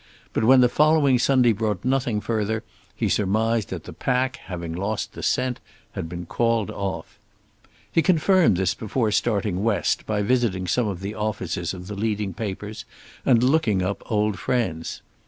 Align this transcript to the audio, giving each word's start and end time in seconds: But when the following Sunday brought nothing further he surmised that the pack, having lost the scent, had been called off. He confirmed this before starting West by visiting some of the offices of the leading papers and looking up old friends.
But 0.33 0.43
when 0.45 0.61
the 0.61 0.67
following 0.67 1.19
Sunday 1.19 1.51
brought 1.51 1.85
nothing 1.85 2.21
further 2.21 2.63
he 2.95 3.07
surmised 3.07 3.69
that 3.69 3.83
the 3.83 3.93
pack, 3.93 4.37
having 4.37 4.73
lost 4.73 5.13
the 5.13 5.21
scent, 5.21 5.59
had 5.91 6.09
been 6.09 6.25
called 6.25 6.71
off. 6.71 7.19
He 7.91 8.01
confirmed 8.01 8.57
this 8.57 8.73
before 8.73 9.11
starting 9.11 9.61
West 9.61 10.07
by 10.07 10.23
visiting 10.23 10.65
some 10.65 10.87
of 10.87 11.01
the 11.01 11.13
offices 11.13 11.71
of 11.71 11.85
the 11.85 11.93
leading 11.95 12.33
papers 12.33 12.83
and 13.27 13.43
looking 13.43 13.83
up 13.83 14.01
old 14.11 14.39
friends. 14.39 15.03